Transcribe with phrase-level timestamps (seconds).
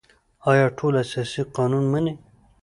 [0.49, 2.13] آیا ټول اساسي قانون مني؟